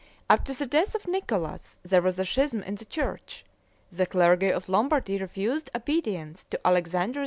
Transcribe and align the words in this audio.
After 0.31 0.51
the 0.51 0.65
death 0.65 0.95
of 0.95 1.05
Nicholas, 1.07 1.77
there 1.83 2.01
was 2.01 2.17
a 2.17 2.25
schism 2.25 2.63
in 2.63 2.73
the 2.73 2.85
church; 2.85 3.45
the 3.91 4.07
clergy 4.07 4.49
of 4.49 4.67
Lombardy 4.67 5.19
refused 5.19 5.69
obedience 5.75 6.43
to 6.45 6.59
Alexander 6.65 7.19
II. 7.19 7.19